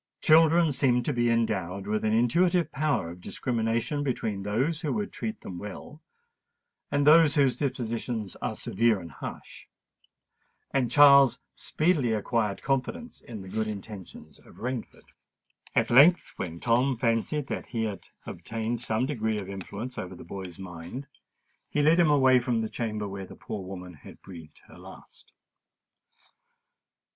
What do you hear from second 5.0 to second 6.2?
treat them well,